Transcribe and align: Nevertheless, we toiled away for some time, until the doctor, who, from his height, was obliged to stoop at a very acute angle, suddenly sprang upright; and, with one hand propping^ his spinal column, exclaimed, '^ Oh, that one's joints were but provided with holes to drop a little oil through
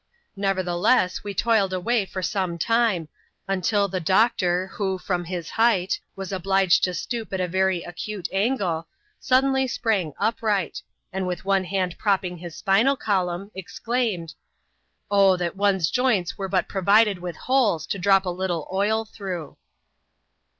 Nevertheless, 0.35 1.23
we 1.23 1.35
toiled 1.35 1.71
away 1.73 2.07
for 2.07 2.23
some 2.23 2.57
time, 2.57 3.07
until 3.47 3.87
the 3.87 3.99
doctor, 3.99 4.65
who, 4.65 4.97
from 4.97 5.25
his 5.25 5.51
height, 5.51 5.99
was 6.15 6.31
obliged 6.33 6.83
to 6.85 6.95
stoop 6.95 7.31
at 7.33 7.39
a 7.39 7.47
very 7.47 7.83
acute 7.83 8.27
angle, 8.33 8.87
suddenly 9.19 9.67
sprang 9.67 10.13
upright; 10.17 10.81
and, 11.13 11.27
with 11.27 11.45
one 11.45 11.65
hand 11.65 11.99
propping^ 11.99 12.39
his 12.39 12.55
spinal 12.57 12.95
column, 12.95 13.51
exclaimed, 13.53 14.29
'^ 14.29 14.33
Oh, 15.11 15.37
that 15.37 15.55
one's 15.55 15.91
joints 15.91 16.35
were 16.35 16.49
but 16.49 16.67
provided 16.67 17.19
with 17.19 17.35
holes 17.35 17.85
to 17.85 17.99
drop 17.99 18.25
a 18.25 18.31
little 18.31 18.67
oil 18.73 19.05
through 19.05 19.55